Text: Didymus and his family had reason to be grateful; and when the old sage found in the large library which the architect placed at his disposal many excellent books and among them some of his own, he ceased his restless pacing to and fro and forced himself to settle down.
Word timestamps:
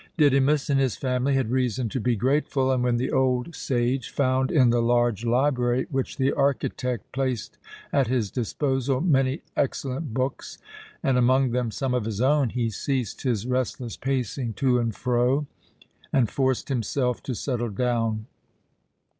Didymus 0.17 0.67
and 0.67 0.79
his 0.79 0.95
family 0.95 1.35
had 1.35 1.51
reason 1.51 1.87
to 1.89 1.99
be 1.99 2.15
grateful; 2.15 2.71
and 2.71 2.81
when 2.83 2.97
the 2.97 3.11
old 3.11 3.53
sage 3.53 4.09
found 4.09 4.49
in 4.49 4.71
the 4.71 4.81
large 4.81 5.27
library 5.27 5.85
which 5.91 6.17
the 6.17 6.31
architect 6.33 7.11
placed 7.11 7.59
at 7.93 8.07
his 8.07 8.31
disposal 8.31 8.99
many 8.99 9.41
excellent 9.55 10.11
books 10.11 10.57
and 11.03 11.19
among 11.19 11.51
them 11.51 11.69
some 11.69 11.93
of 11.93 12.05
his 12.05 12.19
own, 12.19 12.49
he 12.49 12.71
ceased 12.71 13.21
his 13.21 13.45
restless 13.45 13.95
pacing 13.95 14.53
to 14.53 14.79
and 14.79 14.95
fro 14.95 15.45
and 16.11 16.31
forced 16.31 16.69
himself 16.69 17.21
to 17.21 17.35
settle 17.35 17.69
down. 17.69 18.25